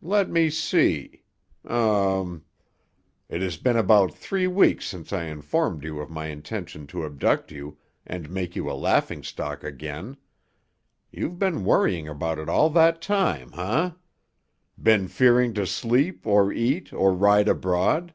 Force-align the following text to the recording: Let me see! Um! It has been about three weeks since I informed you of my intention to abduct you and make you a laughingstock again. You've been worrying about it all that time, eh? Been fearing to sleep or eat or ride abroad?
Let 0.00 0.30
me 0.30 0.48
see! 0.48 1.24
Um! 1.66 2.46
It 3.28 3.42
has 3.42 3.58
been 3.58 3.76
about 3.76 4.14
three 4.14 4.46
weeks 4.46 4.86
since 4.86 5.12
I 5.12 5.24
informed 5.24 5.84
you 5.84 6.00
of 6.00 6.08
my 6.08 6.28
intention 6.28 6.86
to 6.86 7.04
abduct 7.04 7.50
you 7.52 7.76
and 8.06 8.30
make 8.30 8.56
you 8.56 8.70
a 8.70 8.72
laughingstock 8.72 9.62
again. 9.62 10.16
You've 11.12 11.38
been 11.38 11.64
worrying 11.66 12.08
about 12.08 12.38
it 12.38 12.48
all 12.48 12.70
that 12.70 13.02
time, 13.02 13.52
eh? 13.58 13.90
Been 14.82 15.06
fearing 15.06 15.52
to 15.52 15.66
sleep 15.66 16.26
or 16.26 16.50
eat 16.50 16.90
or 16.94 17.12
ride 17.12 17.46
abroad? 17.48 18.14